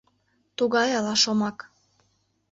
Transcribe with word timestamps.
Тугай 0.57 0.89
ала 0.99 1.15
шомак. 1.21 1.57